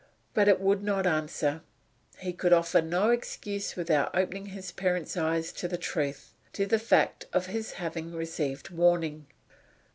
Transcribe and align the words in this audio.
But 0.33 0.47
it 0.47 0.59
would 0.59 0.81
not 0.81 1.05
answer. 1.05 1.61
He 2.17 2.33
could 2.33 2.53
offer 2.53 2.81
no 2.81 3.11
excuse 3.11 3.75
without 3.75 4.15
opening 4.15 4.47
his 4.47 4.71
parent's 4.71 5.15
eyes 5.15 5.51
to 5.53 5.67
the 5.67 5.77
truth 5.77 6.33
to 6.53 6.65
the 6.65 6.79
fact 6.79 7.27
of 7.33 7.45
his 7.45 7.73
having 7.73 8.15
received 8.15 8.71
warning. 8.71 9.27